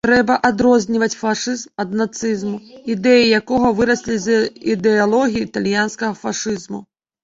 [0.07, 2.55] Трэба адрозніваць фашызм ад нацызму,
[2.95, 4.43] ідэі якога выраслі з
[4.75, 6.87] ідэалогіі італьянскага фашызму.